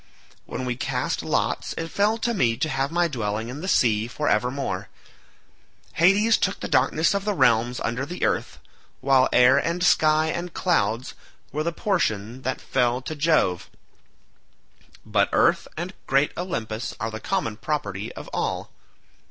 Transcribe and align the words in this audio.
When 0.47 0.65
we 0.65 0.75
cast 0.75 1.21
lots, 1.21 1.73
it 1.77 1.89
fell 1.91 2.17
to 2.17 2.33
me 2.33 2.57
to 2.57 2.69
have 2.69 2.89
my 2.91 3.07
dwelling 3.07 3.49
in 3.49 3.61
the 3.61 3.67
sea 3.67 4.07
for 4.07 4.27
evermore; 4.27 4.89
Hades 5.93 6.39
took 6.39 6.59
the 6.59 6.67
darkness 6.67 7.13
of 7.13 7.23
the 7.23 7.35
realms 7.35 7.79
under 7.79 8.03
the 8.03 8.25
earth, 8.25 8.57
while 8.99 9.29
air 9.31 9.59
and 9.59 9.83
sky 9.83 10.29
and 10.29 10.55
clouds 10.55 11.13
were 11.51 11.61
the 11.61 11.71
portion 11.71 12.41
that 12.41 12.59
fell 12.59 12.99
to 13.03 13.15
Jove; 13.15 13.69
but 15.05 15.29
earth 15.33 15.67
and 15.77 15.93
great 16.07 16.31
Olympus 16.35 16.95
are 16.99 17.11
the 17.11 17.19
common 17.19 17.55
property 17.55 18.11
of 18.13 18.27
all. 18.33 18.71